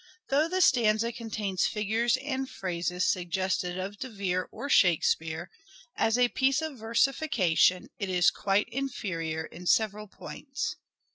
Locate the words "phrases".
2.49-3.05